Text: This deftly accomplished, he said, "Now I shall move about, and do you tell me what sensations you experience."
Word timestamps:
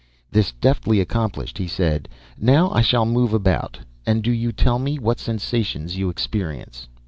This 0.31 0.51
deftly 0.51 0.99
accomplished, 0.99 1.59
he 1.59 1.67
said, 1.67 2.09
"Now 2.35 2.71
I 2.71 2.81
shall 2.81 3.05
move 3.05 3.33
about, 3.35 3.77
and 4.03 4.23
do 4.23 4.31
you 4.31 4.51
tell 4.51 4.79
me 4.79 4.97
what 4.97 5.19
sensations 5.19 5.95
you 5.95 6.09
experience." 6.09 6.87